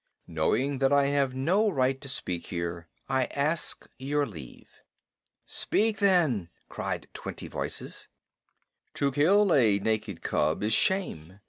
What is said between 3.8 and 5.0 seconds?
your leave."